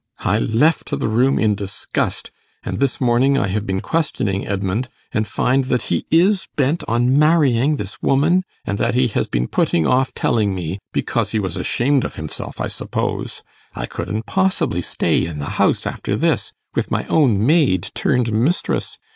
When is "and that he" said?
8.65-9.09